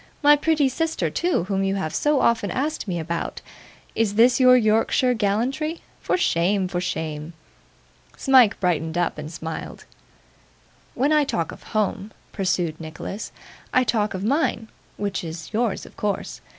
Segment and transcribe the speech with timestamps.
[0.23, 3.39] my pretty sister too, whom you have so often asked me about.
[3.93, 5.81] Is this your Yorkshire gallantry?
[5.99, 6.67] For shame!
[6.67, 7.33] for shame!'
[8.17, 9.85] Smike brightened up and smiled.
[10.95, 13.31] 'When I talk of home,' pursued Nicholas,
[13.75, 16.41] 'I talk of mine which is yours of course.